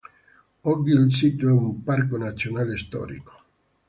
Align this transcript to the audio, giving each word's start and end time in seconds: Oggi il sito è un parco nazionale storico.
Oggi 0.61 0.89
il 0.93 1.13
sito 1.13 1.47
è 1.47 1.51
un 1.51 1.83
parco 1.83 2.17
nazionale 2.17 2.75
storico. 2.75 3.43